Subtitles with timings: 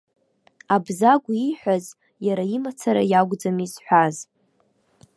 [0.75, 1.85] Абзагә ииҳәаз,
[2.27, 4.15] иара имацара иакәӡам изҳәаз.